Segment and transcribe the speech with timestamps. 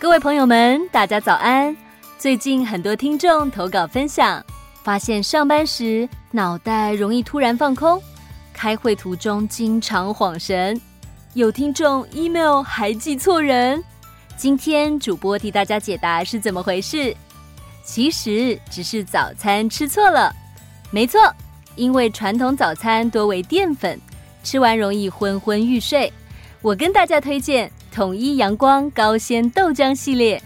[0.00, 1.76] 各位朋友们，大家早安！
[2.18, 4.40] 最近很多听众投稿分享，
[4.84, 8.00] 发现上班时脑袋容易突然放空，
[8.52, 10.80] 开会途中经常恍神，
[11.34, 13.82] 有听众 email 还记错人。
[14.36, 17.12] 今天主播替大家解答是怎么回事？
[17.82, 20.32] 其实只是早餐吃错了。
[20.92, 21.20] 没错，
[21.74, 24.00] 因为传统早餐多为淀粉，
[24.44, 26.12] 吃完容易昏昏欲睡。
[26.62, 27.68] 我跟大家推荐
[27.98, 30.40] 统一阳光高纤豆浆系列，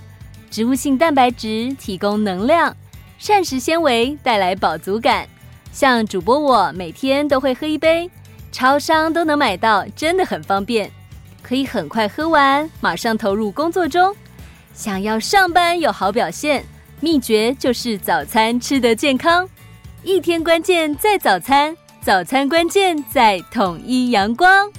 [0.50, 2.74] 植物性蛋白质提供能量，
[3.18, 5.28] 膳食纤维带来饱足感。
[5.70, 8.10] 像主播我每天都会喝一杯，
[8.52, 10.90] 超商都能买到，真的很方便，
[11.42, 14.16] 可以很快喝完，马上投入工作中。
[14.72, 16.64] 想要上班有好表现，
[17.00, 19.46] 秘诀就是早餐吃得健康。
[20.02, 24.72] 一天关键在早餐，早餐关键在统一阳光。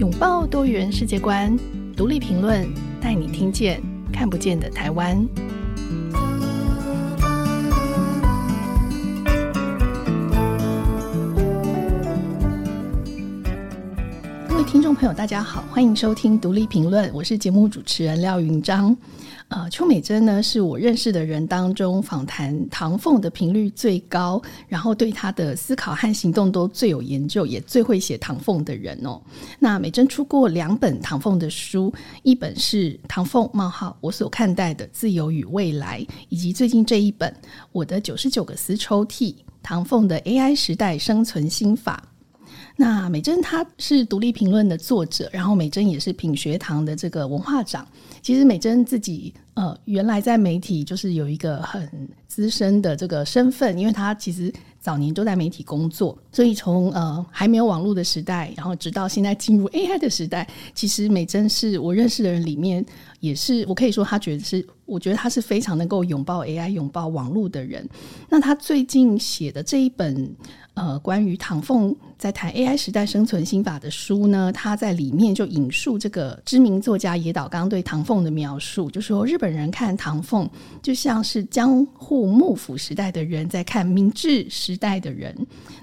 [0.00, 1.54] 拥抱多元世界观，
[1.94, 2.66] 独立评论
[3.02, 5.14] 带你听见看不见的台湾。
[14.48, 18.96] 各位听众朋友，大家好，欢迎收听独立评论，我是节目主持人廖云章。
[19.50, 29.20] 呃，邱美珍呢，是我认识的人当中访谈唐凤的频率最高，然后对她的思考和行动都最有研究，也最会写唐凤的人哦。
[29.58, 37.28] 那美珍出过两本唐凤的书，一本是《唐凤冒号我所看待的自由与未来》，以及最近这一本
[37.72, 39.34] 《我的九十九个丝抽屉：
[39.64, 42.00] 唐凤的 AI 时代生存心法》。
[42.80, 47.86] 那美珍她是独立评论的作者，然后美珍也是品学堂的这个文化长。
[48.22, 51.86] 其实美珍自己呃，原来在媒体就是有一个很
[52.26, 62.82] 资深的这个身份，因为她其实早年都在媒体工作，所以从呃还没有网络的时代，然后直到现在进入 AI 的时代，其实美珍是我认识的人里面，
[63.20, 67.88] 也是我可以说他觉得是，我觉得他是非常能够拥抱 AI、拥抱网络的人。
[68.28, 70.34] 那他最近写的这一本。
[70.74, 80.48] 呃，关于唐凤在谈 AI 时代生存心法的书呢，他在里面就引述这个知名作家野岛刚对唐凤的描述，就说日本人看唐凤
[80.80, 85.36] 就像是江户幕府时代的人在看明治时代的人，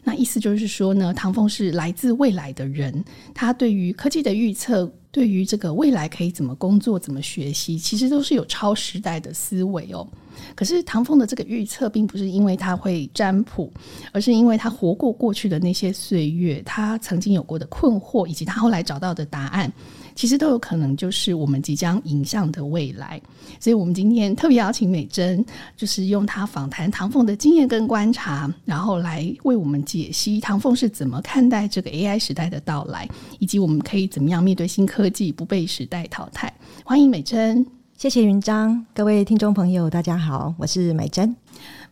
[0.04, 3.04] 那意思就是说呢，唐凤是来自未来的人，
[3.36, 4.92] 他对于科技的预测。
[5.12, 10.08] 对于这个未来可以怎么工作、怎么学习，其实都是有超时代的思维哦。
[10.56, 13.72] 可是唐风的这个预测，并不是因为他会占卜，
[14.12, 19.72] 而是因为他活过过去的那些岁月，他曾经有过的困惑，以及他后来找到的答案。
[20.18, 23.22] 其实都有可能就是我们即将迎向的未来，
[23.60, 25.46] 所以我们今天特别邀请美珍，
[25.76, 33.08] 就是用她访谈唐凤的经验跟观察，然后来为我们解析唐凤是怎么看待这个 AI 时代的到来，
[33.38, 36.52] 以及我们可以怎么样面对新科技不被时代淘汰。
[36.84, 37.64] 欢迎美珍，
[37.96, 41.36] 谢谢云章，各位听众朋友，大家好，我是美珍。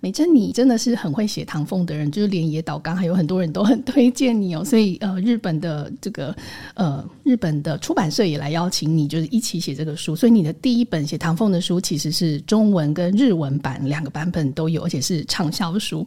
[0.06, 4.64] 美珍，你真的是很会写唐凤的人，就是连野岛刚还有很多人都很推荐你哦。
[4.64, 6.36] 所以呃，日本的这个
[6.76, 10.16] 呃，日本的出版社也来邀请你，就是一起写这个书。
[10.16, 16.06] 所以你的第一本写唐凤的书，其实是中文跟日文版两个版本都有，而且是畅销书。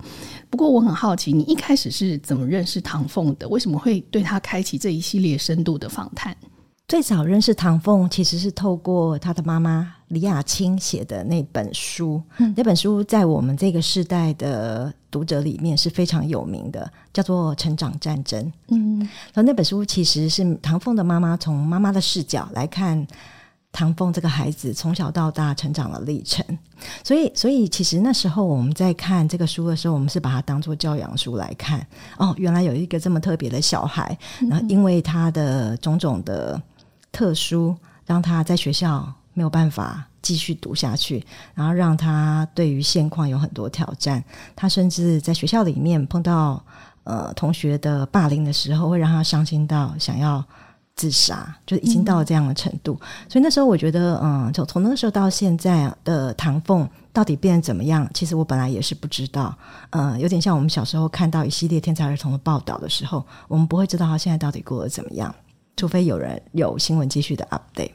[0.48, 3.48] 不过我很好奇，你一开始是怎么认识唐凤的？
[3.48, 6.36] 为什么会对他开启这一系列深度的访谈？
[6.86, 12.22] 最早认识唐凤，其实是透过他的妈妈李雅青写的那本书。
[12.38, 18.44] 嗯，那本书在我们这个世代的读者里面是非常有名的，叫做《成长战争》。
[18.68, 23.06] 嗯，然后那本书其实是唐凤的妈妈从妈妈的视角来看
[23.70, 26.44] 唐凤这个孩子从小到大成长的历程。
[27.04, 31.86] 所以，所以其实那时候我们在看这个书的时候，我们是把它当做教养书来看。
[32.16, 36.60] 哦，原来有一个这么特别的小孩，然后因为他的种种的。
[37.10, 44.22] 特殊让他在学校没有办法继续读下去，然后让他对于现况有很多挑战。
[44.56, 46.60] 他甚至在学校里面碰到
[47.04, 50.44] 呃同学的霸凌的时候，会让他伤心到想要
[50.96, 53.00] 自杀，就已经到了这样的程度。
[53.28, 58.10] 所以那时候我觉得，嗯，从从那个时候到现在的唐凤到底变得怎么样？
[58.12, 59.56] 其实我本来也是不知道。
[59.90, 65.32] 嗯，有点像我们小时候看到一系列天才儿童的报道的时候，我们不会知道他现在到底过得怎么样。
[65.76, 67.92] 除非有人有新闻继续的 update，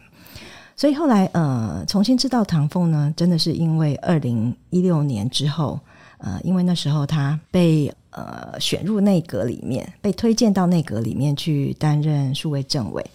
[0.76, 5.80] 所以后来呃重新知道唐凤呢，真的是因为二零一六年之后，
[6.18, 13.06] 呃，因为那时候他被呃选入内阁里面，被推荐到内阁里面去担任数位政委，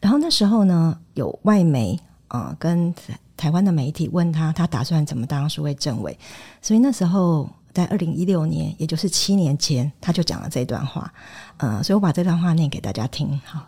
[0.00, 2.92] 然后那时候呢，有外媒啊、呃、跟
[3.36, 6.18] 台湾的媒体问他，他打算怎么当数位政委，
[6.60, 11.12] 所以那时候在二零一六年，也就是七年前，他就讲了这段话，
[11.58, 13.64] 呃，所以我把这段话念给大家听哈。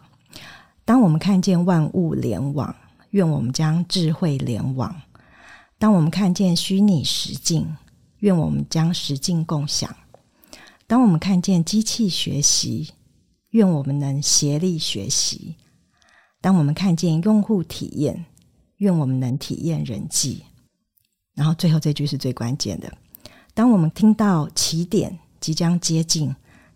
[0.84, 2.74] 当我们看见万物联网，
[3.10, 4.90] 愿我们将智慧联网；
[5.78, 7.76] 当我们看见虚拟实境，
[8.18, 9.90] 愿我们将实境共享；
[10.86, 12.90] 当我们看见机器学习，
[13.50, 15.56] 愿我们能协力学习；
[16.40, 18.26] 当我们看见用户体验，
[18.76, 20.44] 愿我们能体验人际。
[21.34, 22.92] 然后最后这句是最关键的：
[23.54, 26.34] 当我们听到起点即将接近，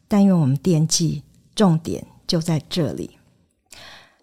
[0.09, 1.23] 但愿我们惦记
[1.55, 3.14] 重点就在这里。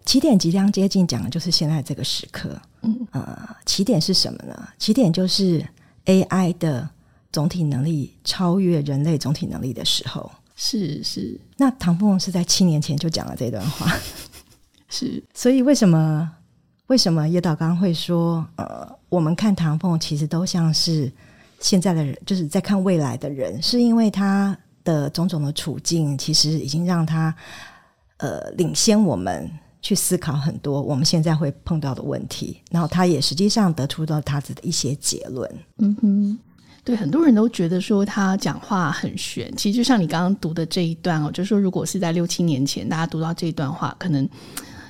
[0.04, 2.60] 起点即将接近，讲的就是现在这个时刻。
[2.82, 4.68] 嗯，呃，起点是什么呢？
[4.78, 5.64] 起点就是
[6.06, 6.88] AI 的
[7.30, 10.30] 总体能力超越人类总体能力的时候。
[10.56, 11.40] 是是。
[11.56, 13.96] 那唐凤是在七年前就讲了这段话。
[14.90, 15.22] 是。
[15.32, 16.30] 所以为什么
[16.88, 21.10] 为什么叶导刚会说，呃，我们看唐凤其实都像是
[21.60, 27.32] 现在的人，就是在看未来的人，是因为他的种种的处境，其实已经让他
[28.16, 29.48] 呃领先我们。
[29.82, 35.46] 去思考很多我们现在会碰到的问题，然后他也实际上得出到他自己的一些结论。
[35.78, 36.38] 嗯哼，
[36.84, 44.26] 对，很多人都觉得说他讲话很玄，其实就像你刚刚读的这一段哦，就是说如果是在六七年前大家读到这一段话，可能。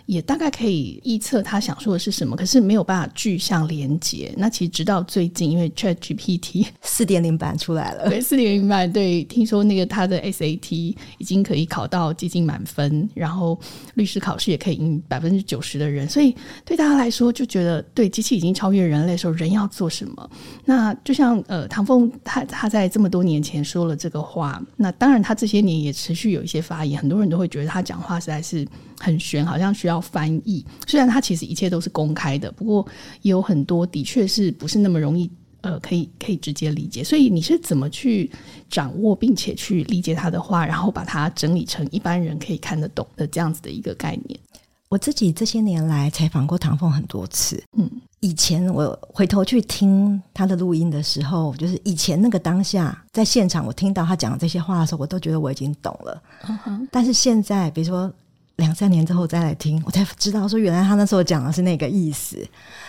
[0.07, 4.33] 也大概可以预测他想说的是什么，可是没有办法具象连接。
[4.37, 13.59] 那其实直到最近，因为 ChatGPT 四点零版出来了，对，四点零版，对，听说那个他的 SAT 已经可以考到接近满分，然后
[13.95, 16.35] 律师考试也可以赢百分之九十的人，所以
[16.65, 20.31] 对大家来说就觉得，对，机器已经超越人类的时候，人要做什么？
[20.65, 28.67] 那就像呃，唐凤他他在这么多年前说了这个话，那当然他这些年也持续有一些发言，很多人都会觉得他讲话实在是
[28.99, 29.92] 很悬，好像需要。
[30.01, 32.87] 翻译，虽然它其实一切都是公开的，不过
[33.23, 35.31] 也有很多的确是不是那么容易，
[35.61, 37.03] 呃，可以可以直接理解。
[37.05, 38.31] 所以你是怎么去
[38.69, 44.39] 掌握并且去理解他的话，然后把它整理成一般人可以看得懂的这样子的一个概念？
[44.89, 47.91] 我自己这些年来采访过唐凤很多次，嗯，
[48.21, 56.23] 以前我回头去听他的录音的时候，就是以前那个当下在现场，我听到他讲这些话的时候，我都觉得我已经懂了。
[56.47, 58.13] 嗯哼，但是现在，比如说。
[58.63, 62.39] 两三年之后再来听，我才知道说原来他那时候讲的是那个意思，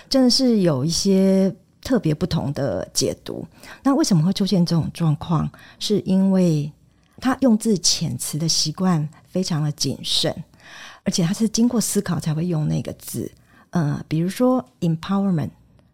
[0.08, 3.44] 真的是有一些特别不同的解读。
[3.82, 5.50] 那为什么会出现这种状况？
[5.80, 6.72] 是因为
[7.18, 10.32] 他用字遣词的习惯非常的谨慎，
[11.04, 13.32] 而且他是经过思考才会用那个字。
[13.72, 15.50] 呃，比如说 empowerment，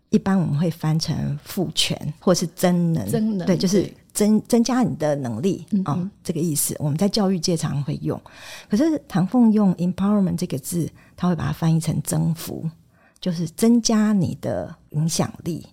[0.10, 3.90] 一般我们会翻成赋权或是真能，增能，对，就是。
[4.12, 8.20] 增增加你的能力啊、这个意思，我们在教育界常会用。
[8.70, 12.70] 可是唐凤用 empowerment 这个字，他会把它翻译成增幅，
[13.22, 15.66] 就是增加你的影响力，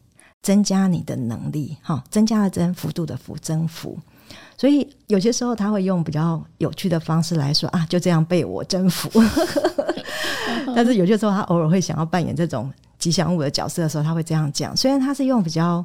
[0.43, 3.99] 增加你的能力，哈、哦，增加了增幅度的幅，增幅。
[4.57, 9.11] 所以有些时候他会用比较有趣的方式来说啊，就这样被我征服。
[10.75, 14.77] 但是有些时候他偶尔会想要扮演这种吉祥物的角色的时候，他会这样讲。
[14.77, 15.85] 虽然他是用比较。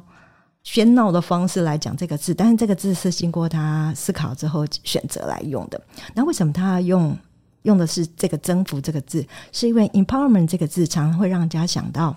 [0.64, 5.80] 喧闹的方式来讲这个字，但是这个字是经过他思考之后选择来用的。
[6.14, 7.16] 那为什么他用
[7.62, 9.26] 用的是这个“征服”这个字？
[9.50, 12.16] 是因为 “empowerment” 这个字常常会让人家想到，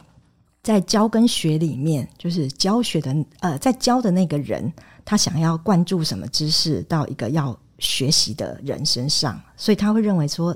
[0.64, 4.72] 在教跟学里面，就是教学的呃，在教的那个人，
[5.04, 10.56] 他想要灌注什么知识到一个要学习的人身上，所以他会认为说。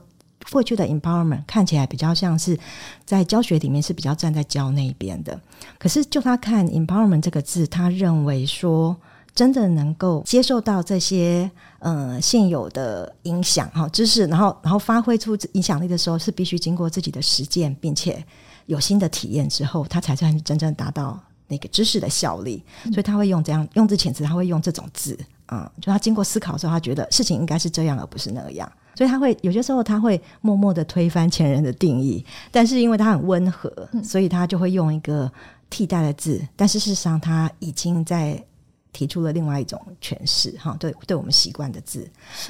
[0.51, 2.57] 过去的 empowerment 看起来比较像是
[3.05, 5.39] 在教学里面是比较站在教那一边的，
[5.77, 8.95] 可是就他看 empowerment 这个字，他认为说
[9.35, 11.49] 真的能够接受到这些
[11.79, 18.23] 呃现有的影响哈知识，然后然后发挥出影响力的时候，是必须经过自己的实践，并且
[18.65, 22.63] 有新的体验之后，他才算真正达到那个知识的效力。
[22.85, 25.17] 所以他会用这样用字遣词，他会用这种字，
[25.51, 28.69] 嗯，就他经过思考之后，他觉得事情应该是这样，而不是那样。
[28.99, 33.71] 所以他会有些时候他会默默的推翻前人的定义，但是因为他很温和，
[34.03, 35.31] 所以他就会用一个
[35.69, 36.45] 替代的字。
[36.57, 38.43] 但是事实上他已经在
[38.91, 42.05] 提出了另外一种诠释，哈，对，对我们习惯的字。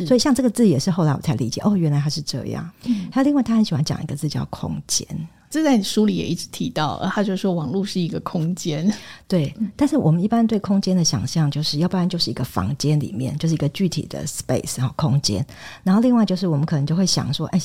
[0.08, 2.68] 所以像这个字也是后来我才理解，哦，原来他是这样。
[3.12, 5.08] 还有另外他很喜欢讲一个字叫空间。
[5.50, 8.94] 这在你书里也一直提到，他就说网络是一个空间，
[9.28, 9.54] 对。
[9.76, 15.46] 但是我们一般对空间的想象，就是要不然就是一个房间里面，就是一个具体的 space 然后空间。
[15.84, 17.62] 然后另外就是我们可能就会想说，哎，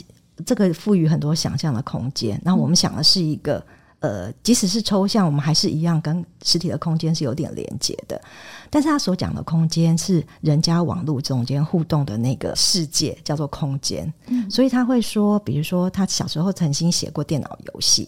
[0.47, 2.41] 这个赋予很多想象的空间。
[2.45, 3.65] 然后我们想的是一个。
[4.05, 8.21] 呃，即使是抽象，我们还是一样跟实体的空间是有点连接的。
[8.69, 14.13] 但是他所讲的空间是人家网络中间互动的那个世界，叫做空间。
[14.27, 18.07] 嗯，所以他会说，比如说他小时候曾经写过电脑游戏，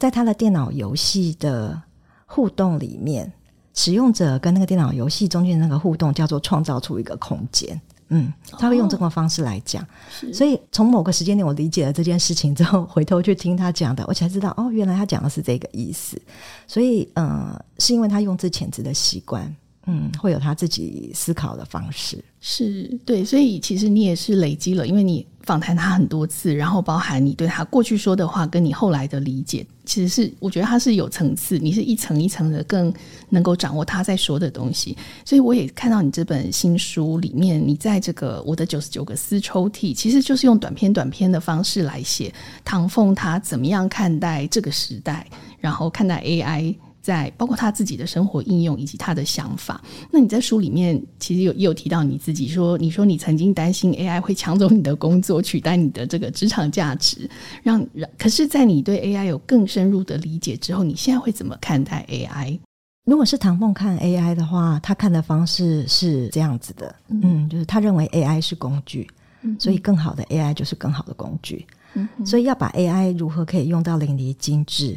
[0.00, 1.80] 在他的电脑游戏的
[2.26, 3.32] 互动里面，
[3.72, 7.80] 使用者跟那个电脑游戏中间的那个互动叫做创造出一个空间。
[8.08, 9.82] 嗯，他会用这种方式来讲。
[9.82, 16.20] 哦、所以从某个时间点，我理解了这件事情之后，回头去听他讲的，我才知道哦，原来他讲的是这个意思。
[16.66, 19.54] 所以，呃，是因为他用字遣词的习惯，
[19.86, 22.22] 嗯，会有他自己思考的方式。
[22.40, 32.92] 是对，所以其实你也是累积了，因为你访谈他很多次，然后包含你对他过去说的话，跟你后来的理解，其实是我觉得他是有层次，你是一层一层的更
[33.28, 34.96] 能够掌握他在说的东西。
[35.24, 42.34] 所以我也看到你这本新书里面，你在这个我的九十九个私抽屉，其实就是用短篇短篇的方式来写
[42.64, 45.24] 唐凤他怎么样看待这个时代，
[45.60, 46.74] 然后看待 AI。
[47.06, 57.30] 在包括他自己的生活应用以及他的想法，那你在书里面其实有也有提到你自己说，你说你曾经担心 AI 会抢走你的工作，取代你的这个职场价值，
[57.62, 58.10] 让让。
[58.18, 62.58] 可是，在你对 AI 有更深入的理解之后，你现在会怎么看待 AI？
[63.04, 69.08] 如果是唐凤看 AI 的话，他看的方式是这样子的，嗯，嗯，就是他认为 AI 是工具，
[69.42, 74.96] 嗯，所以更好的 AI 就是更好的工具，嗯，所以要把 AI 如何可以用到淋漓尽致。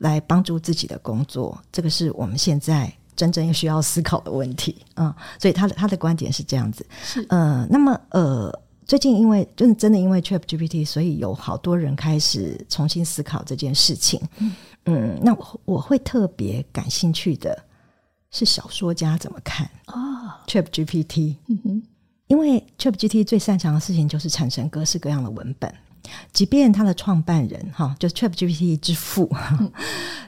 [0.00, 5.14] 来帮助自己的工作，这个是我们现在真正需要思考的问题啊、嗯。
[5.38, 14.20] 所以他的他的观点是这样子，是呃，那么呃，最近因为就是真的因为 ChatGPT，所以有好多人开始重新思考这件事情。
[14.38, 17.62] 嗯，嗯那我我会特别感兴趣的
[18.30, 21.36] 是小说家怎么看哦 ChatGPT？
[21.48, 21.82] 嗯哼，
[22.26, 25.72] 因为 ChatGPT 最擅长的事情就是产生各式各样的文本。
[26.32, 29.30] 即便他的创办人哈，就是 ChatGPT 之父，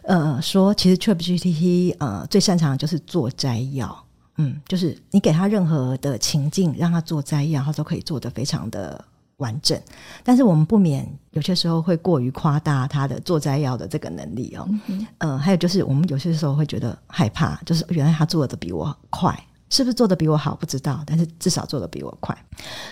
[0.03, 4.05] 呃，说其实 ChatGPT 呃最擅长的就是做摘要，
[4.37, 9.05] 嗯，就是你给他任何的情境，让他做摘要，他都可以做得非常的
[9.39, 9.81] 完整。
[10.23, 19.37] 但是我们不免有些时候会过于夸大他的做摘要的这个能力哦，嗯，呃，还有就是我们有些时候会觉得害怕，就是原来他做的比我快，
[19.71, 22.37] 是不是做的比我好不知道，但是至少做的比我快。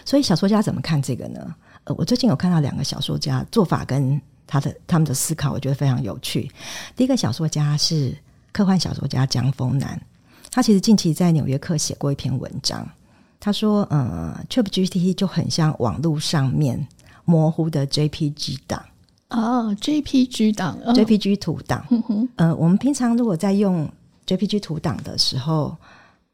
[0.04, 1.54] 所以小说家怎么看这个呢？
[1.84, 6.50] 呃，我最近有看到两个小说家做法跟他的他们的思考，我觉得非常有趣。
[6.94, 8.14] 第一个小说家是
[8.52, 10.00] 科幻小说家江峰南，
[10.50, 12.86] 他其实近期在《纽约客》写过一篇文章，
[13.38, 16.86] 他说：“呃，ChatGPT 就很像网络上面
[17.24, 18.84] 模糊的 JPG 档
[19.28, 21.86] 啊，JPG 档，JPG 图档。
[21.90, 23.90] 嗯哼、呃，我们平常如果在用
[24.26, 25.76] JPG 图档的时候。”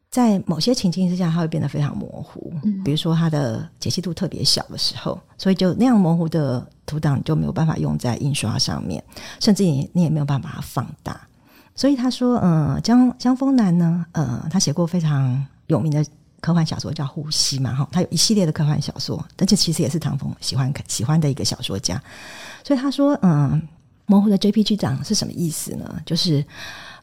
[0.09, 2.51] 在某些情境之下，它会变得非常模糊。
[2.63, 9.03] 嗯，比如说它的解析度特别小的时候，所以就那样模糊的图档就没有办法用在印刷上面，
[9.39, 11.19] 甚至你你也没有办法把它放大。
[11.75, 16.03] 所以他说，呃，江江峰南呢，呃，他写过非常有名的
[16.39, 22.01] 科幻小说叫《呼吸》嘛，哈，他有一系列的科幻小说，但这其实也是唐风喜欢喜欢的一个小说家。
[22.63, 23.61] 所以他说，嗯、呃，
[24.07, 26.01] 模糊的 JPG 档是什么意思呢？
[26.03, 26.43] 就是，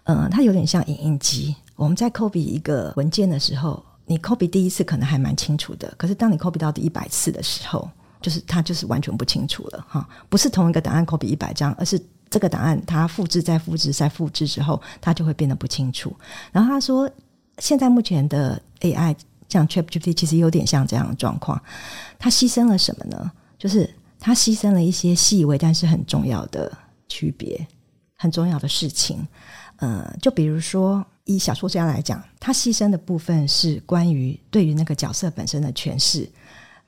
[0.04, 1.54] 嗯，它有点像影印机。
[1.76, 10.08] 我们在 copy 一个文件的时候，你 copy 第一次可能还蛮清楚的，可是当你 copy 到第一百次的时候，就是它就是完全不清楚了哈。
[10.28, 16.14] 不是同一个档案 copy 一百张，而是这个档案它复制再复制再复制之后，它就会变得不清楚。
[16.52, 17.10] 然后他说，
[17.58, 19.16] 现在目前的 AI
[19.48, 21.60] 像 ChatGPT 其实有点像这样的状况，
[22.18, 23.32] 它牺牲了什么呢？
[23.58, 23.88] 就是
[24.20, 26.70] 它牺牲了一些细微但是很重要的
[27.08, 27.66] 区别，
[28.16, 29.26] 很重要的事情。
[29.76, 31.04] 呃，就比如说。
[31.26, 36.30] 以小说家来讲，他牺牲的部分是关于对于那个角色本身的诠释，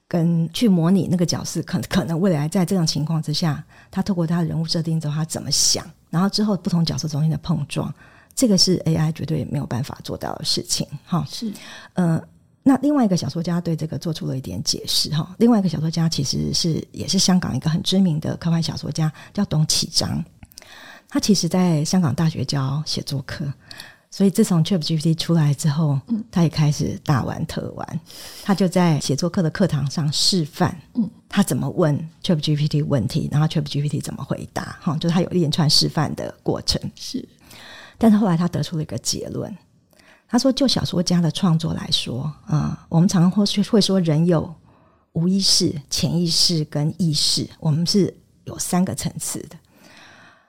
[0.06, 7.90] 跟去模拟那个角色可可能未来在这种情况之下，他透过他的人物设定之后，他怎么想，然后之后不同角色中间的碰撞，
[8.34, 10.86] 这个是 AI 绝对没有办法做到的事情。
[11.06, 11.50] 哈，是
[11.94, 12.22] 呃，
[12.62, 15.08] 那另外一个小说家对这个做出了一点解释。
[15.14, 20.22] 哈，另外一个小说家其实是也是香港一个很知名的科幻小说家，叫董启章，
[21.08, 23.52] 他其实在香港大学教写作课。
[24.08, 28.00] 所以自从 ChatGPT 出来之后，嗯，他也开始大玩特玩。
[28.42, 36.80] 他就在写作课的课堂上示范，嗯，他怎么问 ChatGPT 问题，然后 ChatGPT 怎么回答，哈，就是他有一连串示范的过程。
[36.94, 37.28] 是，
[37.98, 39.54] 但是后来他得出了一个结论，
[40.28, 44.54] 他说，就小说家的创作来说，啊、嗯，我们常常会会说人有
[45.12, 49.56] 无意识、潜意识跟意识，我们是有三个层次的。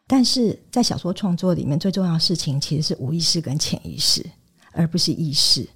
[0.08, 4.26] 但是在小说创作里面，最重要的事情其实是无意识跟潜意识，
[4.72, 5.68] 而不是意识。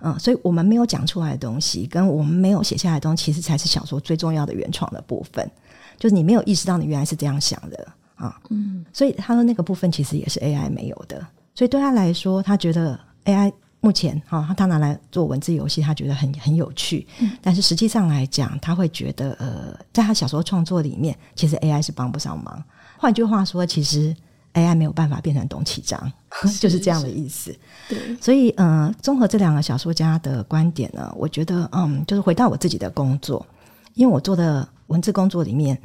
[0.00, 5.50] 嗯，所以我们没有讲出来的东西，跟我们没有写下来的东西，其实才是小说最重要的原创的部分。
[5.98, 8.40] 就是你没有意识到你原来是这样想的啊。
[8.50, 11.24] 嗯，所以他说那个部分其实也是 AI 没有的。
[11.54, 17.06] 所以对他来说，他觉得 AI 目前哈，他拿来做文字游戏，他觉得很很有趣。
[17.20, 22.62] 嗯，但是实际上来讲，他会觉得呃，在他小说创作里面，其实 AI 是帮不上忙。
[23.04, 24.16] 换句话说，其实
[24.54, 26.10] AI 没有办法变成董启章，
[26.58, 27.54] 就是这样的意思。
[27.86, 33.44] 对，所以嗯，呃，综合这两个小说家的观点呢，我觉得嗯，就是回到我自己的工作，
[33.92, 35.78] 因为我做的文字工作里面，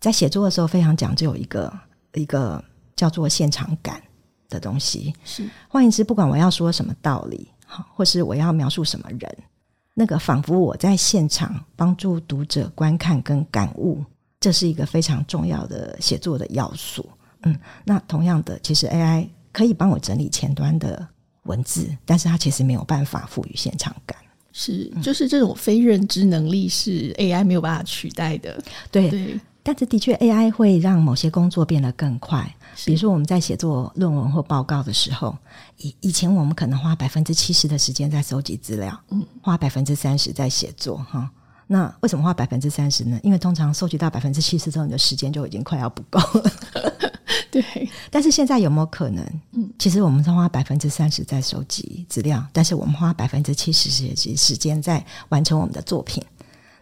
[0.00, 1.72] 在写作的时候非常讲究一个
[2.14, 2.60] 一个
[2.96, 4.02] 叫做现场感
[4.48, 5.14] 的东西。
[5.24, 7.48] 是，换言之，不管我要说什么道理，
[7.94, 9.38] 或是我要描述什么人，
[9.94, 14.02] 那个仿佛我在现场帮助读者观看跟感悟，
[14.46, 17.04] 这是一个非常重要的写作的要素。
[17.42, 21.04] 嗯，那同样的，其实 AI 可以帮我整理前端的
[21.42, 24.16] 文字，但是它其实没有办法赋予现场感。
[24.52, 28.56] 是，就是这种非认知能力是 AI 没有办法取代的。
[28.92, 32.48] 对，对，但是的确 AI 会让某些工作变得更快。
[32.84, 35.36] 比如说我们在写作论文或报告的时候，
[35.78, 41.28] 以以前我们可能花百分之七十的时间在收集资料，嗯，花百分之三十在写作，哈。
[41.66, 43.18] 那为什么花百分之三十呢？
[43.22, 46.50] 因为通常收集到百分之七十之后，你的时间就已经快要不够了。
[47.50, 47.88] 对。
[48.10, 49.24] 但是现在有没有可能？
[49.52, 56.24] 嗯，其实我们是花百分之三十在收集资料，但是我们花百分之七十时时间在完成我们的作品。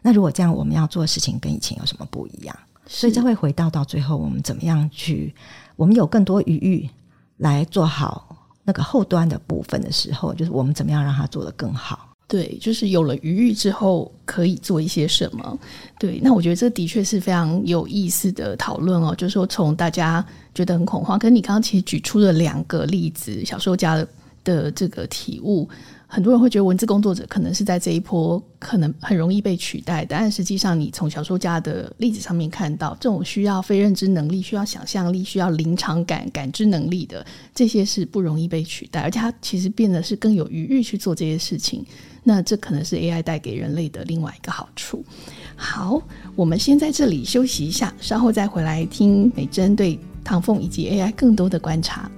[0.02, 2.54] 那如果这样，我们要做的事情跟以前有什么不一样？
[2.86, 5.34] 所以这会回到到最后，我们怎么样去？
[5.76, 6.90] 我们有更多余裕
[7.38, 12.10] 来做好那个后端的部分的时候，就是我们怎么样让它做得更好？
[12.34, 15.56] 对，就是有了余裕之后，可以做一些什么？
[16.00, 19.14] 对，那我觉得这的确是非常有意思的讨论哦。
[19.16, 24.04] 就是说，从大家觉得很恐慌，跟你刚刚其实举出了两个例子，小说家的
[24.44, 25.68] 的这个体悟。
[26.06, 41.84] 很多人会觉得文字工作者可能是在这一波可能很容易被取代，但实际上你从小说家的例子上面看到，这种需要非认知能力、需要想象力、需要临场感、感知能力的这些是不容易被取代，而且它其实变得是更有余裕去做这些事情。
[42.22, 45.04] 那这可能是 AI 带给人类的另外一个好处。
[45.56, 46.00] 好，
[46.36, 52.08] 我们先在这里休息一下，稍后再回来听美珍对唐凤以及 AI 更多的观察。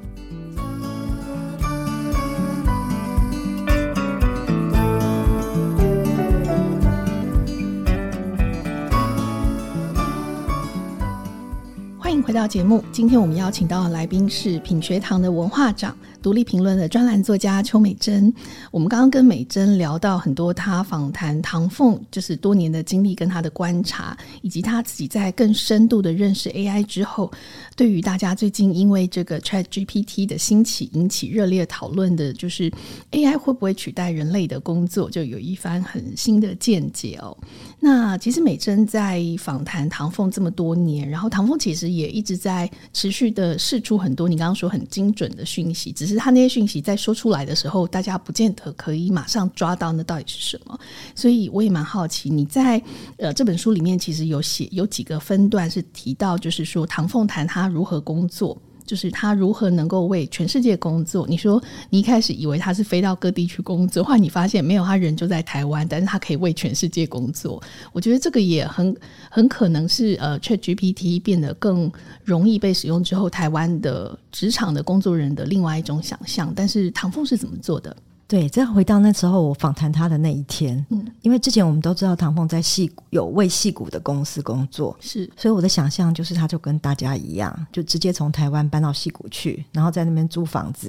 [12.37, 18.35] 到节目，今天我们邀请到的来宾是品学堂的文化长、独立评论的专栏作家邱美珍。
[18.73, 27.31] 我们刚刚跟美珍聊到很多，她访谈唐凤就是多年的经历跟她的观察，以及她自己在更深度的认识 AI 之后，
[27.77, 32.69] 对于大家最近因为这个 ChatGPT 的兴起引起热烈讨论的，就是
[33.13, 37.39] AI 会不会取代人类的工作，就有一番很新的见解哦。
[37.79, 42.17] 那其实美珍在访谈唐凤这么多年，然后唐凤其实也。
[42.17, 50.79] 一直在持续的释出很多你刚刚说很精准的讯息，只是他那些讯息在说出来的时候，大家不见得可以马上抓到那到底是什么。
[51.15, 52.83] 所以我也蛮好奇，你在
[53.19, 58.57] 呃这本书里面其实有写有几个分段是提到，就是说唐凤谈他如何工作。
[58.87, 61.27] 就是他如何能够为全世界工作？
[61.27, 67.63] 你说你一开始以为他是飞到各地去工作，后来你发现没有，他人就在台湾，但是他可以为全世界工作。
[67.93, 68.97] 我觉得这个也很
[69.31, 71.91] 很可能是呃，ChatGPT 变得更
[72.25, 76.53] 容易被使用之后，台湾的职场的工作人的另外一种想象。
[76.55, 77.97] 但是唐凤是怎么做的？
[78.29, 90.89] 对，再回到那时候我访谈他的那一天，嗯，因为之前我们都知道唐凤在戏谷有为戏谷的公司工作，是，所以我的想象就是他就跟大家一样，就直接从台湾搬到戏谷去，然后在那边租房子，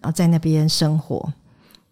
[0.00, 1.32] 然后在那边生活。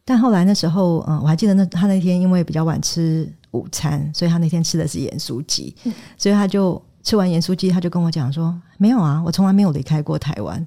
[0.05, 10.67] 但后来那时候，嗯，我还记得那他那天因为比较晚吃午餐，所以他那天吃的是盐酥鸡，嗯，所以他就吃完盐酥鸡，他就跟我讲说：“没有啊，我从来没有离开过台湾。”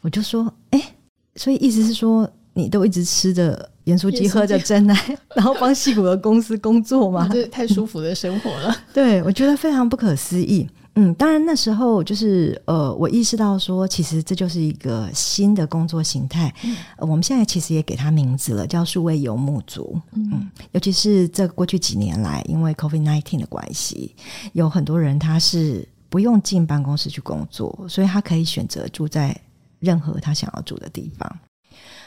[0.00, 0.80] 我就说：“哎，
[1.36, 4.94] 所以意思是说。”你都一直吃着盐酥鸡，喝着真奶，
[5.34, 7.28] 然后帮戏骨的公司工作吗？
[7.32, 8.76] 这太舒服的生活了。
[8.92, 10.68] 对，我觉得非常不可思议。
[10.94, 16.54] 嗯，当然那时候就是呃，我意识到说，其实这就是一个新的工作形态。
[16.64, 19.98] 嗯，呃，我们现在其实也给它名字了，叫数位游牧族。
[20.12, 24.14] 嗯，尤其是这过去几年来，因为 COVID-19 的关系，
[24.52, 29.34] 有很多人他是不用进办公室去工作，所以他可以选择住在
[29.80, 31.38] 任何他想要住的地方。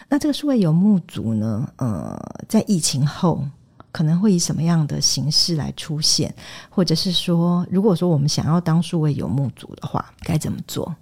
[0.08, 1.68] 那这个数位游牧族呢？
[1.78, 3.44] 呃，在疫情后
[3.92, 6.34] 可能会以什么样的形式来出现？
[6.70, 10.96] 或者是说，如果说我们想要当数位游牧族的话，该怎么做？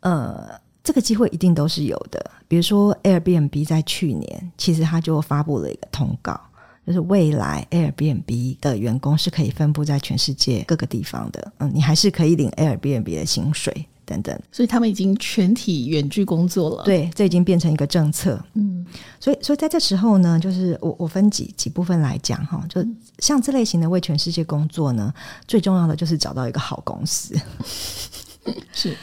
[0.00, 0.48] 呃，
[0.82, 2.30] 这个机会一定都是有的。
[2.48, 6.40] 比如说，Airbnb 在去年其实他就发布了一个通告，
[6.86, 11.52] 就是未来 Airbnb 的员工是可以分布在全世界各个地方的。
[11.58, 13.86] 嗯，你还是可以领 Airbnb 的薪水。
[14.06, 16.84] 等等，所以他们已经全体远距工作了。
[16.84, 18.42] 对，这已经变成一个政策。
[18.54, 18.86] 嗯，
[19.20, 22.82] 所以，所以在这时候呢，就是我我分几几部分来讲哈，就
[23.18, 25.12] 像这类型的为全世界工作呢，
[25.46, 27.34] 最重要的就是找到一个好公司。
[28.72, 28.96] 是，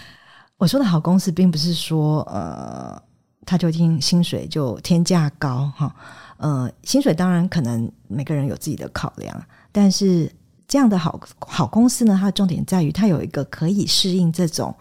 [0.57, 2.99] 我说的好公司，并不是说呃，
[3.45, 5.93] 他就一定薪水就天价高哈。
[6.37, 10.31] 呃，薪水当然可能每个人有自己的考量，但是
[10.73, 14.75] 这样的好好公司呢，它的重点在于它有一个可以适应这种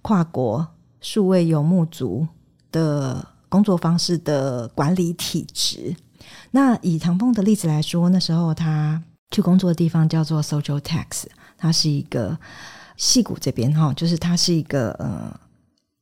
[0.00, 0.64] 跨国
[1.00, 2.24] 数位游牧族
[2.70, 5.96] 的工作方式的管理体制。
[6.52, 9.02] 那以唐凤的例子来说，那时候他
[9.32, 11.24] 去工作的地方叫做 Social Tax，
[11.58, 12.38] 它是一个
[12.96, 15.40] 戏谷这边哈，就是它是一个呃，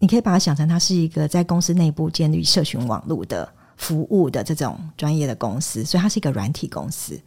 [0.00, 7.18] 你可以把它想成它是一个在公司内部建立社群网络的服务的这种专业的公司，所以它是一个软体公司。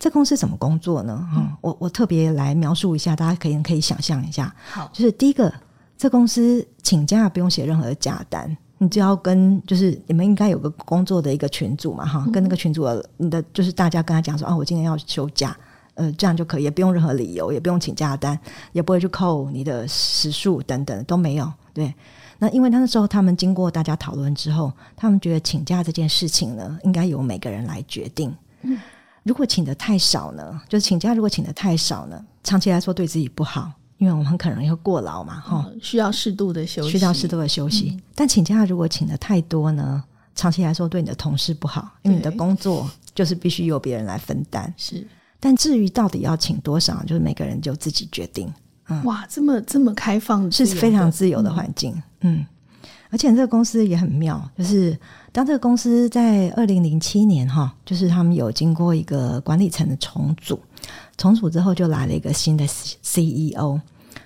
[0.00, 1.28] 这公司怎么工作呢？
[1.36, 4.52] 嗯，我我特别来描述一下，大家可以可以想象一下。
[4.68, 5.52] 好，就是第一个，
[5.96, 8.54] 这公司请假不用写任何的假单。
[8.78, 15.56] 你只要跟就是你们应该有个工作的一个群组嘛哈，跟那个群组的你的就是大家跟他讲说啊，我今天要休假，
[15.94, 18.36] 呃，这样就可以，也不用任何理由，也不用请假单，
[18.72, 21.48] 也不会去扣你的时数等等都没有。
[21.72, 21.94] 对，
[22.42, 28.34] 那因为那时候他们经过大家讨论之后，他们觉得请假这件事情呢，应该由每个人来决定。
[28.62, 28.76] 嗯，
[29.22, 33.70] 如果请的太少呢，就是请假如果请的太少呢，长期来说对自己不好。
[33.98, 37.92] 因为我们很可能会过劳嘛，哈、嗯，需要适度的休息，需要适度的休息。
[37.94, 40.02] 嗯、但请假如果请的太多呢，
[40.34, 44.74] 长期来说对你的同事不好，因为你的工作就是必须由别人来分担。
[44.76, 45.06] 是，
[45.38, 48.52] 但至于到底要请多少，就是每个人就自己决定。
[48.92, 51.92] 嗯，哇，这么这么开放，是非常自由的环境。
[52.20, 52.46] 嗯，嗯，
[53.10, 54.98] 而且这个公司也很妙，就是
[55.32, 60.60] 当这个公司在二零零七年哈，就是他们有经过一个管理层的重组，
[61.16, 63.80] 重组之后就来了一个新的 CEO。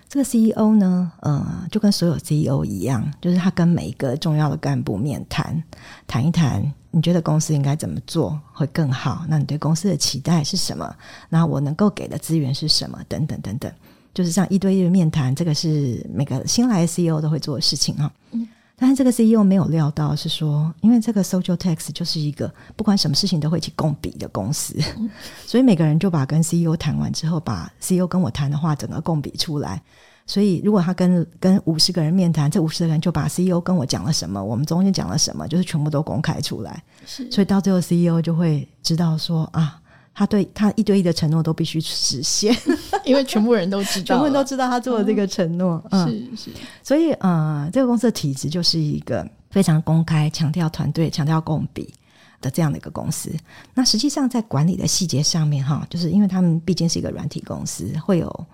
[0.09, 5.61] 这个 CEO 呢，呃，就跟所有 CEO 一样，就是他跟每一个重要的干部面谈，
[6.07, 9.27] 谈一谈，你觉得公司应该怎么做会更好？
[9.29, 10.95] 那你对公司的期待是什么？
[11.29, 12.99] 那我能够给的资源是什么？
[13.09, 13.71] 等等等等，
[14.17, 18.11] 就是这样一对一的面谈，这个是每个新来的 CEO 都会做的事情啊。
[18.31, 18.49] 嗯。
[18.79, 24.75] 但是这个 CEO 没有料到是说，因为这个 Social Tax 就是一个不管什么事情都会一起共比的公司，
[25.47, 29.83] 所以每个人就把跟 CEO 谈完之后，把 CEO 跟我谈的话整个共比出来。
[30.27, 36.83] 所以如果他跟跟五十个人面谈，这五十个人就把 CEO 跟我讲了什么，我们中间讲了什么，就是全部都公开出来。
[37.07, 39.79] 是，所以到最后 CEO 就会知道说啊。
[40.19, 42.57] 他对他一对一的承诺都必须实现，
[43.07, 45.83] 因为全部人都知道，全部人都知道他做的这个承诺。
[45.91, 46.51] 嗯，是是。
[46.83, 51.95] 所以，呃，这个公司的体制就是一个非常公开、强调团队、强调共比
[52.41, 53.33] 的这样的一个公司。
[53.73, 58.47] 那实际上在管理的细节上面，哈，就是因为他们毕竟是一个软体公司，会有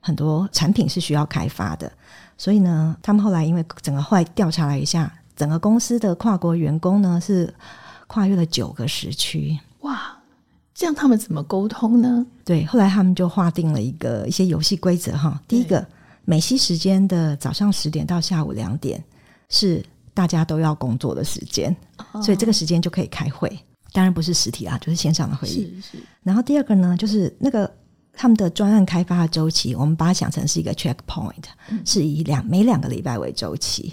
[0.00, 1.92] 很多产品是需要开发的，
[2.36, 7.52] 所以呢，他们后来因为整个后来调查了一下，整个公司的跨国员工呢是
[8.06, 9.58] 跨越了九个时区。
[9.80, 10.17] 哇！
[10.78, 12.24] 这样他们怎么沟通呢？
[12.44, 15.42] 对，后来他们就划定了一个一些游戏规则哈。
[15.48, 15.84] 第一个，
[16.24, 19.02] 美西时间的早上十点到下午两点
[19.48, 21.76] 是大家都要工作的时间，
[22.12, 23.58] 哦，所以这个时间就可以开会。
[23.92, 25.80] 当然不是实体啊，就是线上的会议。
[25.82, 26.04] 是是。
[26.22, 27.68] 然后第二个呢，就是那个
[28.12, 33.92] 他们的专案开发的周期，我们把它想成是一个 checkpoint，嗯，是以两每两个礼拜为周期。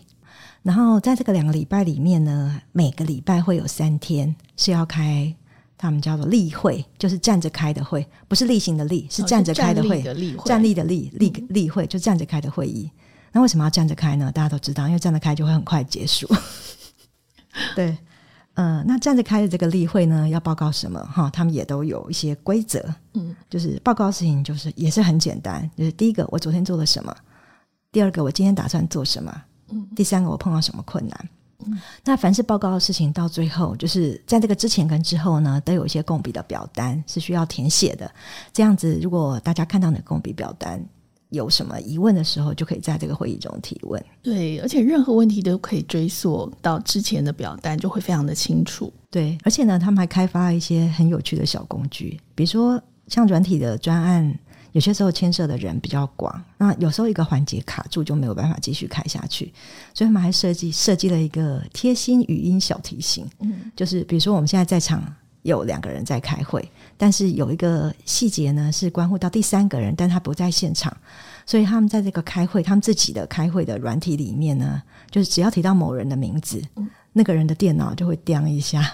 [0.62, 5.36] 然后在这个两个礼拜里面呢，每个礼拜会有三天是要开。
[5.78, 10.02] 他们叫做例会，就是站着开的会，不是例行的例，是站着开的会。
[10.46, 12.90] 站立的例，例例会就站着开的会议。
[13.32, 14.32] 那为什么要站着开呢？
[14.32, 16.26] 大家都知道，因为站着开就会很快结束。
[17.76, 17.98] 对，
[18.54, 20.98] 嗯、呃，那站着开的这个例会呢，要报告什么？
[21.14, 22.82] 哈，他们也都有一些规则。
[23.14, 27.14] 嗯，就是报告事情，就是也是很简单，就是第一个，我昨天做了什么；
[27.92, 29.30] 第二个，我今天打算做什么；
[29.70, 31.30] 嗯，第三个，我碰到什么困难。
[32.04, 38.10] 那凡是报告的事情，到最后就是在这个之前跟之后呢，都有一些共笔的表单是需要填写的。
[38.54, 40.84] 这样子，如果大家看到你的共笔表单
[41.30, 44.04] 有什么疑问的时候，就可以在这个会议中提问。
[44.22, 48.92] 对，而且任何问题都可以追溯到之前的表单，就会非常的清楚。
[49.10, 54.38] 对，而且呢，他们还开发了一些很有趣的小工具，比如说像软体的专案。
[54.76, 59.46] 有些时候牵涉的人比较广，那有时候一个环节卡住就没有办法继续开下去，
[59.94, 65.02] 所以他们还设计设计了一个贴心语音小提醒，嗯，就是比如说我们现在在场
[65.44, 70.94] 有两个人在开会，但是有一个细节呢是关乎到第三个人，但他不在现场，
[71.46, 76.62] 所以他们在这个开会，他们自己的开会的软体里面呢，就是只要提到某人的名字。
[76.76, 78.86] 嗯那个人的电脑就会叮一下，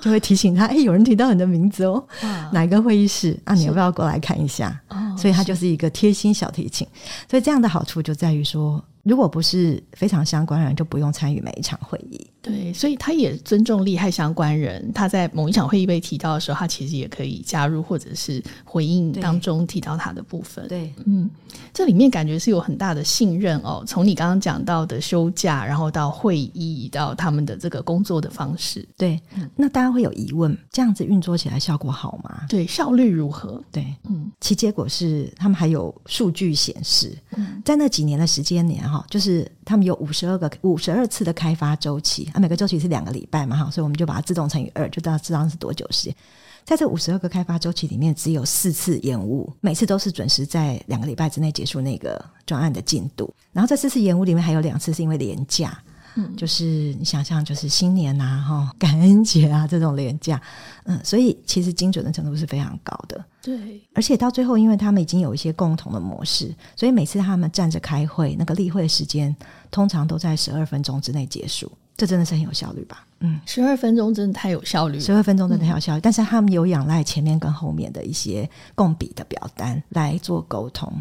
[0.00, 2.02] 就会提醒他：“哎，有人提到你的名字哦，
[2.50, 3.52] 哪一个会议室啊？
[3.52, 4.74] 你要不要过来看一下？”
[5.18, 6.88] 所以它就是一个贴心小提醒。
[7.28, 12.26] 所以这样的好处就在于说，如果不是非常相关的人，就不用参与每一场会议。
[12.48, 14.90] 对，所以他也尊重利害相关人。
[14.92, 20.66] 他在某一场会议被提到的时候，他其实也可以加入或者是回应当中提到他的部分。
[20.66, 21.28] 对，嗯，
[21.72, 23.84] 这里面感觉是有很大的信任哦。
[23.86, 28.86] 从你刚刚讲到的休假，然后到会议，到他们的这个工作的方式。
[28.96, 29.20] 对，
[29.54, 32.46] 那大家会有疑问：这样子运作起来效果好吗？
[32.48, 33.62] 对，效率如何？
[33.70, 42.30] 对，嗯，其结果是他们还有数据显示，嗯，在那几年的时间里哈，就是他们有五十二个五十二次的开发周期。
[42.32, 46.16] 啊每个周期是两个礼拜嘛，哈，所以我们就把它自动乘以二，就知道知道是多久时间。
[46.64, 53.32] 在这五十二个开发周期里面，只有四次延误，每次都是准时在两个礼拜之内结束那个专案的进度。
[53.52, 55.78] 然后这四次延误里面还有两次是因为连假，
[56.18, 56.64] 嗯，就是
[56.98, 60.42] 你想象就是新年呐、啊，哈， 感恩节啊这种廉价，
[60.84, 63.24] 嗯，所以其实精准的程度是非常高的。
[63.40, 69.34] 对，而且到最后，因为他们已经有一些共同的模式，所以每次他们站着开会，那个例会时间
[69.70, 71.70] 通常都在十二分钟之内结束。
[71.96, 73.06] 这真的是很有效率吧？
[73.20, 75.98] 嗯，十二分钟真的太有效率，十二分钟真的太有效率。
[75.98, 80.92] 嗯、但是他们有仰赖前面跟后面的一些共笔的表单来做沟通，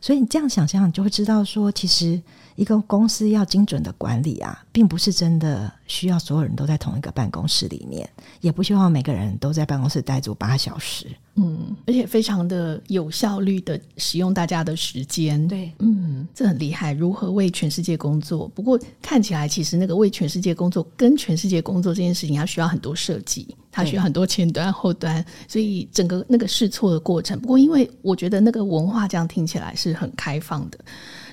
[0.00, 2.20] 所以你这样想象，你就会知道说，其实
[2.56, 8.08] 一个公司要精准的管理啊，并不是真的需要所有人都在同一个办公室里面，
[8.40, 11.06] 也不希望每个人都在办公室待足八小时。
[11.36, 15.46] 嗯，而且非常的有效率的使用大家的时间。
[15.48, 16.92] 对，嗯，这很厉害。
[16.92, 18.46] 如何为全世界工作？
[18.54, 27.38] 不过看起来，其实那个为全世界工作跟全世界工作这件事情，它需要很多设计，它需要很多前端后端，所以整个那个试错的过程。
[27.40, 30.78] 不过，因为我觉得那个文化这样听起来是很开放的。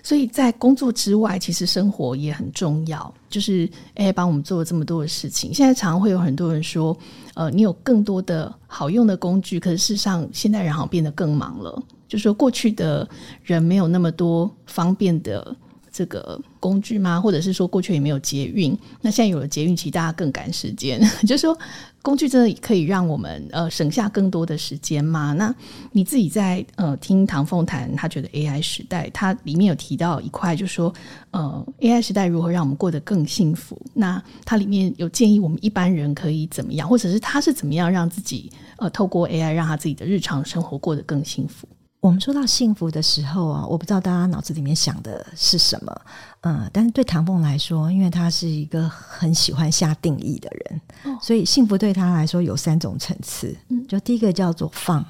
[0.04, 3.14] 所以在工作之外，其实生活也很重要。
[3.30, 5.54] 就是哎，帮我们做了这么多的事情。
[5.54, 6.98] 现在常常会有很多人说，
[7.34, 11.82] 呃，你有更多的好用的工具，可是事实上，现代人好像变得更忙了。
[12.08, 13.08] 就说，过去的
[13.44, 15.56] 人没有那么多方便的
[15.92, 17.22] 这个工具吗？
[17.22, 21.00] 或者是说，过去也没有捷运，那现在有了捷运，其实大家更赶时间。
[21.28, 21.58] 就是说。
[22.02, 25.34] 工具真的可以让我们呃省下更多的时间吗？
[25.34, 25.54] 那
[25.92, 30.94] 你自己在呃听唐凤谈，他觉得 AI 时代，它里面有提到一块，就是说
[31.30, 33.80] 呃 AI 时代如何让我们过得更幸福？
[33.94, 41.68] 那它里面有建议我们一般人可以怎么样，或者是他是怎么样让自己呃透过 AI 让他自己的日常生活过得更幸福？
[42.02, 46.02] 我们说到幸福的时候啊，我不知道大家脑子里面想的是什么，
[46.42, 53.56] 嗯，但是对唐凤来说，因为他是一个很喜欢下定义的人，哦、所以幸福对他来说有三种层次。
[53.70, 55.06] 嗯，就第一个叫做放，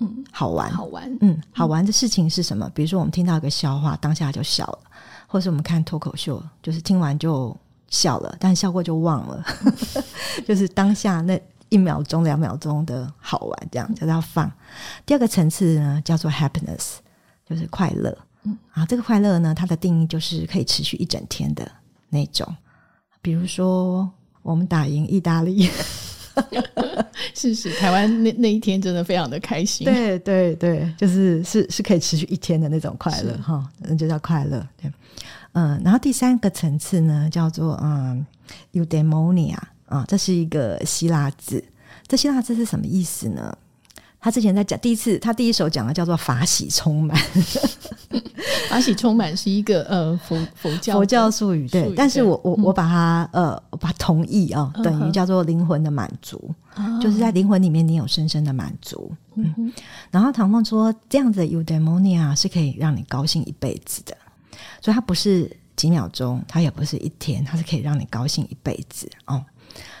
[0.00, 2.70] 嗯，好玩，好玩，嗯，好玩的事情是什么？
[2.74, 4.78] 比如说我们听到一个笑话，当下就笑了，
[5.26, 7.56] 或者是我们看脱口秀，就是听完就
[7.88, 9.42] 笑了，但笑过就忘了，
[10.46, 11.40] 就是当下那。
[11.74, 14.48] 一秒钟、两秒钟的好玩，这样叫做放。
[15.04, 16.98] 第二个层次呢，叫做 happiness，
[17.44, 18.16] 就是快乐。
[18.44, 21.68] 嗯，啊，这个快乐呢，它的定义就是可以持续一整天的
[22.10, 22.46] 那种。
[23.20, 24.08] 比如说，
[24.42, 25.68] 我们打赢意大利，
[27.34, 29.84] 是是，台湾那那一天真的非常的开心。
[29.84, 34.64] 对对对，就是是是可以持续一天的那种快乐哈，那就叫快乐。
[34.80, 34.92] 对，
[35.54, 38.24] 嗯，然后第三个层次呢，叫做嗯
[38.74, 39.58] ，eudaimonia。
[39.94, 41.62] 啊，这是一个希腊字。
[42.08, 43.56] 这希腊字是什么意思呢？
[44.18, 47.16] 他之前在讲第一次，他第一首讲的叫做“法喜充满”。
[48.70, 51.92] 法喜充满是一个呃佛佛教佛教术语，对。
[51.94, 59.12] 但是我我我把它呃我把它同意啊，等于叫做灵魂的满足，嗯、就是在灵魂里面你有深深的满足。
[59.34, 59.72] 嗯，嗯
[60.10, 64.16] 然后唐凤说，这样子的 eudaimonia 是可以让你高兴一辈子的，
[64.80, 69.44] 所以它不是几秒钟，它也不是一天，它是可以让你高兴一辈子哦。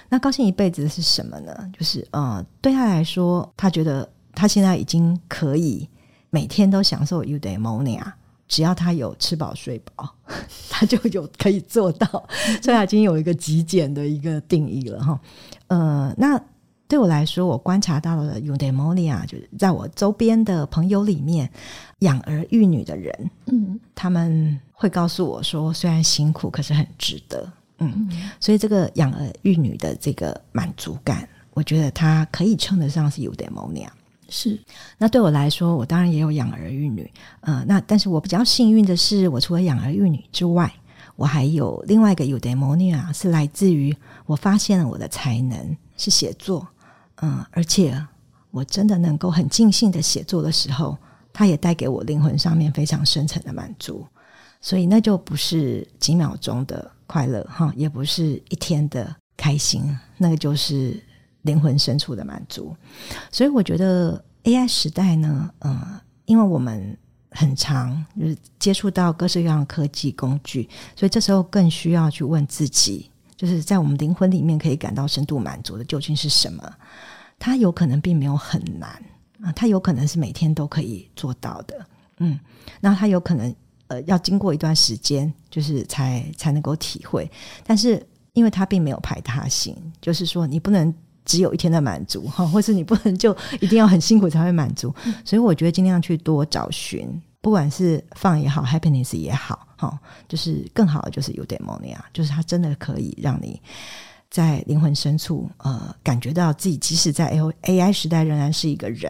[0.08, 1.72] 那高兴一辈子的是什么呢？
[1.76, 5.88] 就是呃，对他来说，他觉得他现在已经可以
[6.30, 8.02] 每天都享受 eudaimonia，
[8.46, 10.14] 只要他有吃饱睡饱，
[10.68, 12.06] 他就有可以做到。
[12.62, 15.20] 所以他已经有一个极简的一个定义了哈。
[15.68, 16.40] 呃，那
[16.86, 21.50] 对我来说，我观察到了 eudaimonia，就是在我周边的朋友里面，
[22.00, 27.50] 养儿育女的人，嗯，他们会告诉我说，虽然辛苦，可是很值得。
[27.78, 28.08] 嗯，
[28.38, 33.88] 所以这个养儿育女的这个满足感，我觉得它可以称得上是 eudaimonia。
[34.28, 34.58] 是，
[34.96, 37.10] 那对我来说，我当然也有养儿育女，
[37.42, 40.72] 嗯、呃，那但是我比较幸运的是，我除了养儿育女之外，
[41.16, 46.66] 我还有另外一个 eudaimonia，是来自于我发现了我的才能是写作，
[47.16, 48.00] 嗯、呃，而且
[48.50, 50.96] 我真的能够很尽兴的写作的时候，
[51.32, 54.06] 它也带给我灵魂上面非常深层的满足，
[54.60, 56.90] 所以那就不是几秒钟的。
[57.06, 61.02] 快乐哈，也不是一天的开心，那个就是
[61.42, 62.74] 灵魂深处的满足。
[63.30, 66.96] 所以我觉得 AI 时代呢，嗯，因为我们
[67.30, 76.72] 很长就是接触到各式各样的科技工具，所以这时候更需要去问自己，就是在我们灵魂里面可以感到深度满足的究竟是什么？
[77.38, 78.90] 它有可能并没有很难
[79.42, 81.86] 啊，它有可能是每天都可以做到的。
[82.18, 82.38] 嗯，
[82.80, 83.52] 那它有可能
[83.88, 87.30] 呃要经过一段时间，就是才才能够体会。
[87.66, 90.92] 但是因为它并没有排他性，就是说你不能
[91.24, 94.94] 只有一天的满足哈，或是你不能就一定要很辛苦才会满足。
[95.04, 97.08] 嗯、所以我觉得尽量去多找寻，
[97.40, 103.60] 不管是 fun 也好，happiness 也好，哈，就是更好的就是 eudaimonia，就是它真的可以让你。
[104.30, 109.08] 在灵魂深处，呃，感觉到自己即使在 AI 时代，仍然是一个人。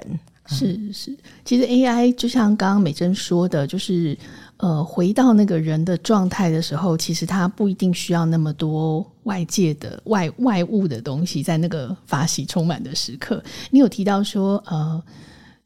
[0.51, 4.15] 嗯、是是，其实 AI 就像刚刚美珍说的，就是
[4.59, 13.43] 呃，回到那个人的状态的时候，其实他不一定需要那么多外界的外外物的东西，在那个法喜充满的时刻。
[13.71, 15.03] 你有提到说，呃。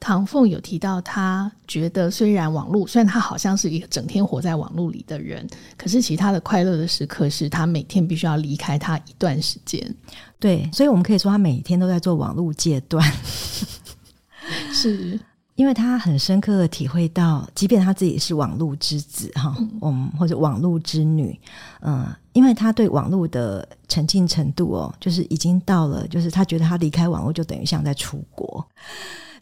[0.01, 5.45] 唐凤有提到，他觉得虽然网络，虽然他好像是一个整天活在网络里的人，
[5.77, 9.93] 可是其他的快乐的时刻是他每天必须要离开他一段时间。
[10.39, 13.05] 对，所以我们可以说他每天都在做网络戒断，
[14.73, 15.19] 是
[15.59, 21.37] 因为他很深刻的体会到，即便他自己是网络之子哈，嗯，或者网络之女，
[21.81, 28.65] 嗯，因为他对网络的沉浸程度哦，就是已经到了，就是他觉得他离开网络就等于像在出国。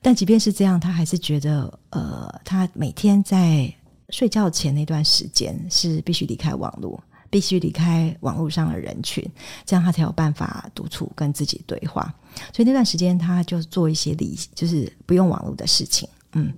[0.01, 3.71] 但即便是这样，他还是觉得，呃，他每天在
[4.09, 6.99] 睡觉前那段时间是必须离开网络，
[7.31, 9.25] 必须离开网络上的人群，
[9.65, 12.15] 这样他才有办法独处跟自己对话。
[12.53, 16.09] 所以那段时间，他就做一些理，就是不用网络的事情。
[16.33, 16.53] 嗯，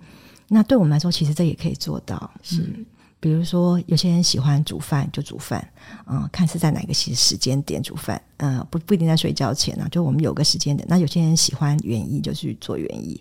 [0.49, 2.31] 那对我们来说，其实这也可以做到。
[2.43, 2.63] 是。
[2.63, 2.87] 嗯
[3.21, 5.69] 比如说，有些人喜欢煮饭就煮饭，
[6.07, 10.87] 嗯，看是在哪个时时间点煮饭，嗯，不不一定在睡觉前啊，就我们有个时间点。
[10.89, 13.21] 那有些人喜欢园艺，就去做园艺。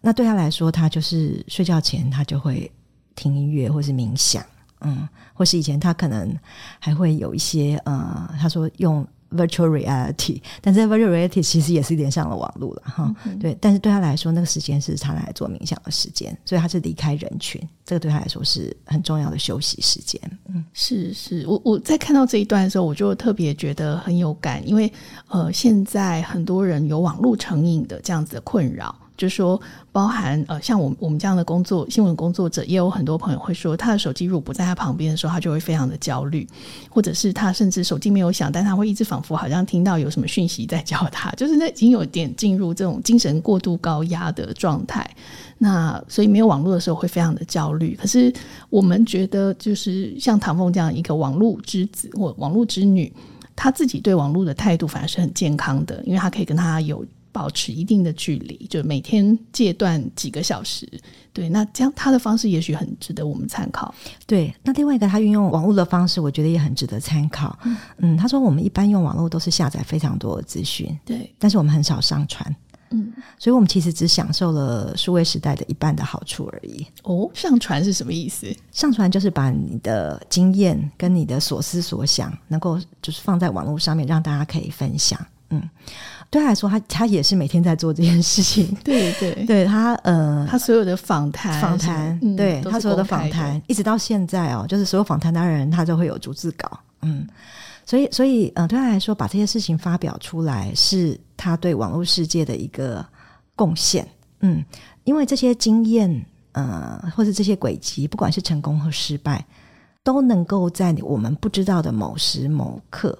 [0.00, 2.72] 那对他来说，他就是睡觉前他就会
[3.14, 4.42] 听音乐或是冥想，
[4.80, 6.34] 嗯，或是以前他可能
[6.80, 9.06] 还会有一些，呃、嗯，他说用。
[9.28, 13.12] Virtual reality，但是 Virtual reality 其实也是连上了网络了哈。
[13.24, 20.18] 嗯、对，但是对他来说，那个时间是他来做冥想的时间，所以他是离开人群，这个对他来说是很重要的休息时间。
[20.48, 24.90] 嗯，是是，我我在看到这一段的时候，我就特别觉得很有感，因为
[25.26, 28.94] 呃，现在很多人有网络成瘾的这样子的困扰。
[29.16, 29.60] 就是说，
[29.92, 36.46] 包含呃，像我们我们这样的工作新闻工作者，也有很多朋友会说，他的手机如果不在他旁边的时候，他就会非常的焦虑，
[36.90, 45.08] 或者是他甚至手机没有响，但他会一直仿佛好像听到有什么讯息在叫他，就是那已经有点进入这种精神过度高压的状态。
[45.58, 47.96] 那所以没有网络的时候会非常的焦虑。
[47.98, 48.32] 可是
[48.68, 53.10] 我们觉得，就是像唐凤这样一个网络之子或网络之女，
[53.54, 57.02] 他自己对网络的态度反而是很健康的，因为他可以跟他有。
[57.36, 60.88] 保持一定的距离，就每天戒断几个小时。
[61.34, 63.94] 对，那这样他的方式也许很值得我们参考。
[64.26, 67.58] 对，那另外一个他运用网络的方式，我觉得也很值得参考。
[67.64, 72.56] 嗯，嗯，他说我们一般用网络都是下载非常多的资讯，对，但是我们很少上传。
[72.88, 76.86] 嗯，所以我们其实只享受了数位时代的一半的好处而已。
[77.02, 78.46] 哦，上传是什么意思？
[78.72, 85.20] 上传就是把你的经验跟你的所思所想，能够就是放在网络上面，让大家可以分享。
[85.62, 85.70] 嗯。
[86.28, 88.76] 对他来说，他他也是每天在做这件事情。
[88.82, 96.80] 对对对，他呃，他所有的访谈访谈，嗯、对他所有的访谈，一直到现在哦，就是所有访谈的人，他都会有逐字稿。
[97.02, 97.24] 嗯，
[97.86, 103.06] 所以所以呃，对他来说，把这些事情发表出来，是他对网络世界的一个
[103.54, 104.06] 贡献。
[104.40, 104.64] 嗯，
[105.04, 109.46] 因为这些经验呃，或者这些轨迹，不管是成功和失败，
[110.02, 113.16] 都能够在我们不知道的某时某刻，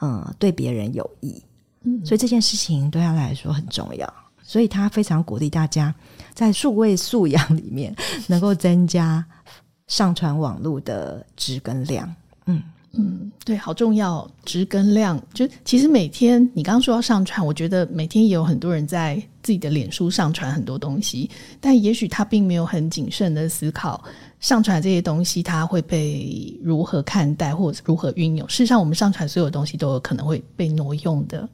[0.00, 1.42] 嗯、呃，对别人有益。
[2.04, 5.94] 所以这件事情对他来说很重要，所以他非常鼓励大家
[6.34, 7.94] 在数位素养里面
[8.26, 9.24] 能够增加
[9.86, 12.12] 上传网络的值跟量。
[12.46, 15.22] 嗯嗯，对，好重要，值跟量。
[15.34, 24.02] 就其实每天你刚刚说要上传，我觉得每天也有很多人在自己的脸书上传很多东西，但也许他并没有很谨慎的思考
[24.40, 28.48] 上传这些东西他会被如何看待或者如何运用。
[28.48, 31.46] 事实上，我们上传所有东西都有可能会被挪用的。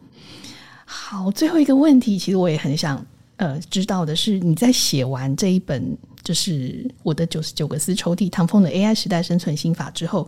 [0.97, 3.05] 好，最后一个问题，其实我也很想
[3.37, 5.85] 呃知道的是，你在写完这一本
[6.23, 10.27] 就是我的九十九个丝抽屉唐风的 AI 时代生存心法之后，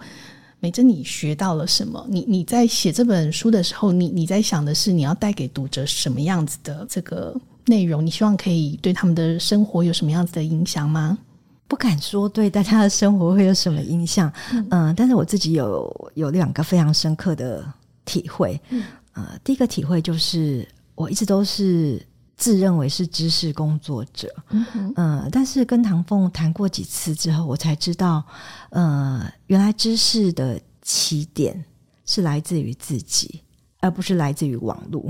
[0.58, 2.04] 美珍，你学到了什么？
[2.10, 7.34] 你你在写这本书的时候，你你在想的是你要带给读者什么样子的这个
[7.66, 8.04] 内容？
[8.04, 11.16] 你希望可以对他们的生活有什么样子的影响吗？
[11.68, 17.64] 不敢说对大家的生活会有什么影响，嗯、呃，但是我自己有有两个非常深刻的
[18.04, 18.60] 体会。
[18.70, 18.82] 嗯
[19.16, 22.06] 呃，第一个体会就是，我一直都是
[22.36, 24.28] 自认为是知识工作者，
[24.96, 28.22] 嗯但是跟唐凤谈过几次之后，我才知道，
[28.68, 31.64] 呃，原来知识的起点
[32.04, 33.40] 是来自于自己，
[33.80, 35.02] 而不是来自于网络。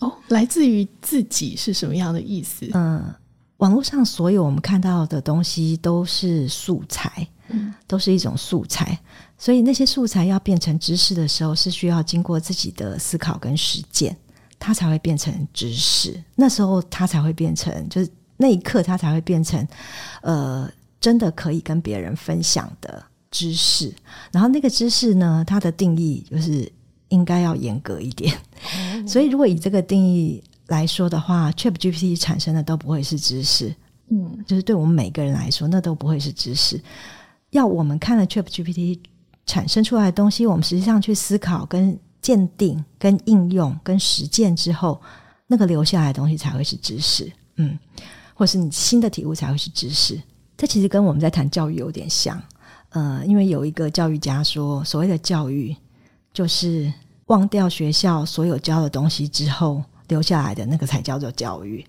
[0.00, 2.66] 哦，来自于自己是什么样的意思？
[2.72, 3.14] 嗯，
[3.58, 8.98] 网络上所有我们看到的东西都是素材，嗯，都是一种素材。
[9.40, 14.14] 所以那些素材要变成知识的时候，是需要经过自己的思考跟实践，
[14.58, 16.22] 它才会变成知识。
[16.36, 19.66] 那时候它才会变成，就是那一刻它才会变成，
[20.20, 20.70] 呃，
[21.00, 23.92] 真的可以跟别人分享的知识。
[24.30, 26.70] 然后那个知识呢，它的定义就是。
[27.10, 28.32] 应该要严格一点，
[29.04, 33.74] 所以如果以这个定义来说的话，ChatGPT 产生的都不会是知识，
[34.10, 36.80] 嗯，就是对我们每个人来说，那都不会是知识。
[37.50, 38.96] 要我们看了 ChatGPT
[39.50, 45.00] 产生出来的东西，我们实际上去思考、跟鉴定、跟应用、跟实践之后，
[45.48, 47.76] 那个留下来的东西才会是知识，嗯，
[48.34, 50.20] 或是你新的体悟才会是知识。
[50.56, 52.40] 这其实跟我们在谈教育有点像，
[52.90, 55.76] 呃，因为有一个教育家说，所谓的教育。
[56.32, 56.90] 就是
[57.26, 61.84] 忘掉学校所有教的东西之后留下来的那个才叫做教育，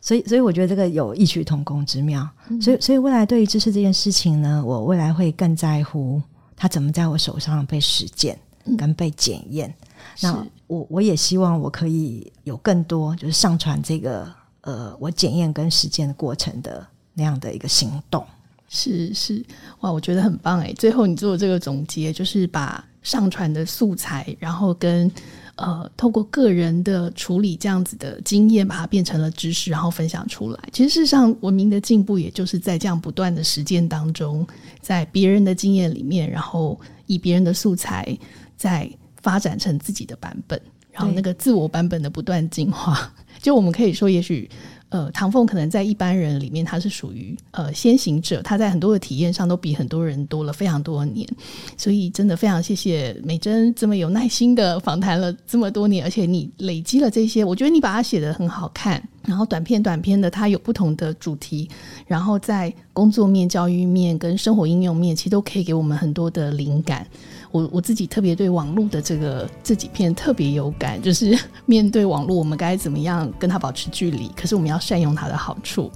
[0.00, 2.28] 所以，所以我觉得这个有异曲同工之妙。
[2.60, 6.20] 所以，所以未来对于知识这件事情呢，我未来会更在乎
[6.58, 8.38] 它怎么在我手上被实践
[8.76, 9.70] 跟被检验。
[9.70, 14.30] 嗯、那我我也希望我可以有更多就是上传这个
[14.60, 18.26] 呃我检验跟实践的过程的那样的一个行动。
[18.68, 19.42] 是是
[19.80, 20.74] 哇，我觉得很棒诶。
[20.74, 25.10] 最后你做的这个总结，就是把上传的素材，然后跟
[25.54, 30.60] 呃透过个人的处理这样子的经验，把它变成了知识，然后分享出来。
[30.70, 34.46] 其实事实上，文明的进步也就是在这样不断的实践当中，
[34.88, 38.18] 在别人的经验里面，然后以别人的素材
[38.56, 40.58] 再发展成自己的版本，
[40.90, 43.12] 然后那个自我版本的不断进化。
[43.42, 44.48] 就我们可以说，也许。
[44.90, 51.28] 呃，唐凤可能在一般人里面，他是属于呃先行者，他在很多的体验上都比很多人多了非常多年，
[51.76, 61.68] 所以真的非常谢谢美珍这么有耐心的访谈了这么多年，而且你累积了这些，我觉得你把它写得很好看，然后短篇短篇的，它有不同的主题，
[62.06, 67.06] 然后在工作面、教育面跟生活应用面，其实都可以给我们很多的灵感。
[67.50, 74.28] 我我自己特别对网络的这个这几篇特别有感，就是 面对网络，我们该怎么样跟它保持距离？
[74.36, 75.90] 可是我们要善用它的好处。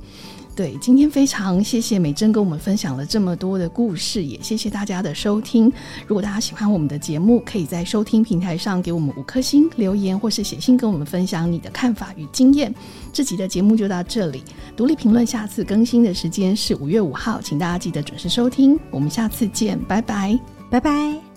[0.55, 5.73] 对，今天非常谢谢美珍跟我们分享了这么多的故事，也谢谢大家的收听。
[6.07, 12.73] 如果大家喜欢我们的节目，可以在收听平台上给我们五颗星留言，或是写信跟我们分享你的看法与经验。
[13.15, 14.43] 这集的节目就到这里，
[14.77, 18.79] 独立评论下次更新的时间是五月五号，请大家记得准时收听。
[18.91, 20.39] 我们下次见，拜拜，
[20.69, 21.32] 拜拜。